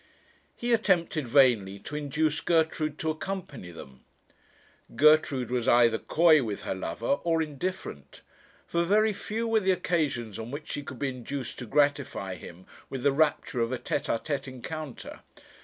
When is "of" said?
13.61-13.71